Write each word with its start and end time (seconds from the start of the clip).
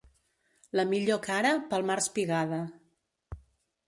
La 0.77 0.85
millor 0.93 1.19
cara, 1.27 1.51
pel 1.73 1.85
març 1.89 2.07
pigada. 2.15 2.63